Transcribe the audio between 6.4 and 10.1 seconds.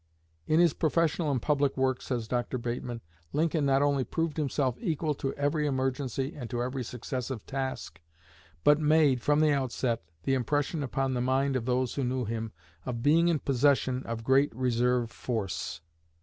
to every successive task, but made, from the outset,